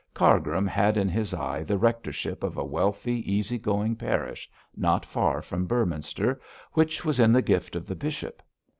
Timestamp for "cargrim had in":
0.15-1.07